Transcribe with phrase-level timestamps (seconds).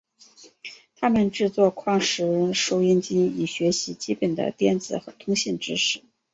[0.95, 6.01] 他们制作矿石收音机以学习基本的电子和通信知识。